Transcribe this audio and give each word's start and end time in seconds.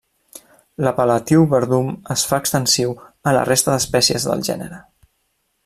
L'apel·latiu 0.85 1.43
verdum 1.51 1.91
es 2.15 2.23
fa 2.31 2.39
extensiu 2.45 2.95
a 3.31 3.35
la 3.39 3.45
resta 3.51 3.75
d'espècies 3.77 4.27
del 4.31 4.43
gènere. 4.49 4.81